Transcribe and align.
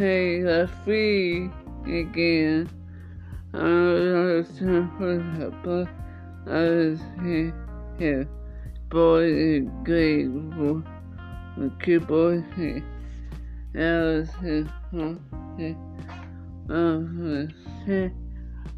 pay 0.00 0.40
the 0.40 0.66
fee 0.82 1.50
again. 1.84 2.66
I 3.52 3.58
was 3.58 4.48
but 5.62 5.88
I 6.46 6.62
was 6.70 7.00
here, 7.22 7.52
here. 7.98 8.26
Boy 8.88 9.24
is 9.24 9.68
grateful 9.84 10.82
the 11.58 11.70
keyboard 11.84 12.46
here. 12.56 12.82
I 13.74 14.00
was 14.00 14.30
here, 14.40 14.72
here. 15.58 15.76
I 16.70 16.72
was 16.72 17.52
here. 17.84 18.12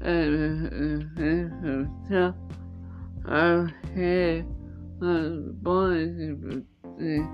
And 0.00 1.10
I 3.26 3.54
was 3.56 3.70
here. 3.92 4.46
I 5.02 5.04
was 5.04 5.52
born 5.62 6.64
eh, 7.00 7.26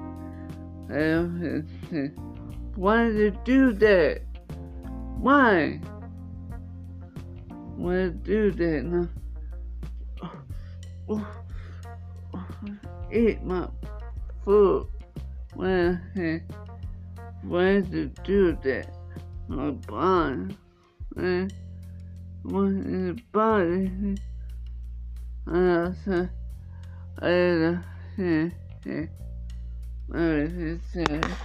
I 0.90 1.18
was 1.20 1.64
here. 1.90 2.33
Why 2.76 3.08
did 3.08 3.38
you 3.46 3.72
do 3.72 3.72
that? 3.74 4.22
Why? 5.18 5.80
Why 7.76 8.08
did 8.08 8.26
you 8.26 8.50
do 8.50 8.52
that? 8.52 8.84
No. 8.84 9.08
Oh, 11.08 11.26
oh, 12.34 12.46
eat 13.12 13.42
my 13.44 13.68
food. 14.44 14.88
Why, 15.54 15.98
why 17.42 17.80
did 17.80 18.18
you 18.26 18.56
do 18.56 18.58
that? 18.64 18.88
My 19.46 19.70
body. 19.70 20.56
Why, 21.12 21.48
why 22.42 22.68
the 22.70 23.20
body? 23.30 24.16
I 25.46 25.92
said, 26.04 26.30
I 27.20 27.78
said, 28.16 28.52
I 28.82 28.82
said, 28.82 29.10
I 30.12 30.78
said, 30.92 31.36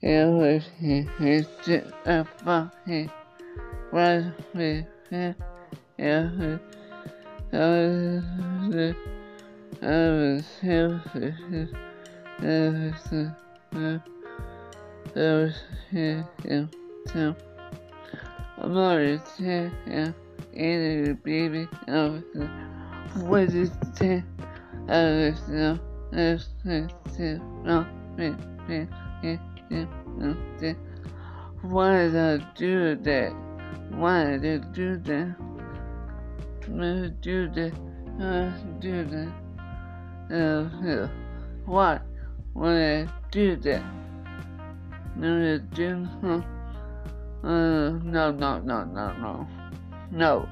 yeah, 0.00 0.26
I 0.26 1.42
said, 1.52 1.84
I 2.04 2.26
said, 2.84 3.12
was 3.92 4.24
with 4.54 4.86
him. 5.10 5.34
Yeah, 5.98 6.28
I 7.52 7.56
was, 7.56 8.20
I 9.82 9.86
was 9.86 10.44
was 15.14 15.54
him. 16.44 16.70
So, 17.12 17.36
I'm 18.58 18.76
already 18.76 19.20
saying, 19.38 19.72
yeah, 19.86 20.12
and 20.56 21.06
the 21.06 21.14
baby, 21.14 21.68
was, 21.88 22.22
what 23.24 23.54
is 23.54 23.70
no, 25.48 25.78
no, 26.12 26.38
no, 26.64 26.88
no, 27.64 27.86
no, 29.70 30.36
why 31.62 32.08
did 32.08 32.16
I 32.16 32.36
do 32.56 32.96
that? 32.96 33.32
Why 33.90 34.38
did 34.38 34.64
I 34.64 34.68
do 34.72 34.96
that? 34.96 35.36
Why 36.68 36.92
did 36.92 37.04
I 37.04 37.08
do 37.20 37.48
that? 37.50 37.72
I 38.20 38.52
do 38.80 39.04
that? 39.04 39.32
Uh, 40.30 41.08
why? 41.66 42.00
Did 42.54 43.08
I 43.08 43.12
do 43.30 43.56
that? 43.56 43.82
No, 45.16 45.54
I 45.54 45.58
didn't. 45.74 46.06
Huh? 46.22 46.40
Uh, 47.42 47.90
no, 48.04 48.32
no, 48.32 48.58
no, 48.58 48.84
no, 48.84 49.12
no. 49.18 49.46
No. 50.10 50.48